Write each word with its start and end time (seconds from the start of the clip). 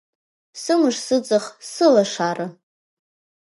Сымыш-сыҵых 0.61 1.45
сылашара. 1.71 2.47